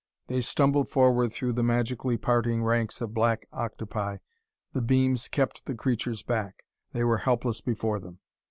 They 0.25 0.41
stumbled 0.41 0.89
forward 0.89 1.31
through 1.31 1.53
the 1.53 1.61
magically 1.61 2.17
parting 2.17 2.63
ranks 2.63 3.01
of 3.01 3.13
black 3.13 3.45
octopi. 3.53 4.17
The 4.73 4.81
beams 4.81 5.27
kept 5.27 5.65
the 5.65 5.75
creatures 5.75 6.23
back; 6.23 6.63
they 6.91 7.03
were 7.03 7.19
helpless 7.19 7.61
before 7.61 7.99
them. 7.99 8.17